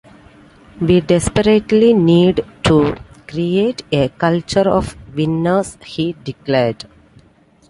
[0.79, 2.95] "We desperately need to
[3.27, 6.85] create a culture of winners," he declared.